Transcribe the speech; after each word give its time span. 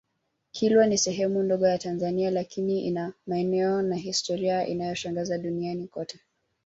Kilwa 0.51 0.87
ni 0.87 0.97
sehemu 0.97 1.43
ndogo 1.43 1.67
ya 1.67 1.77
Tanzania 1.77 2.31
lakini 2.31 2.81
ina 2.87 3.13
maeneo 3.27 3.81
na 3.81 3.95
historia 3.95 4.67
inayoshangaza 4.67 5.37
duniani 5.37 5.87
kote 5.87 6.19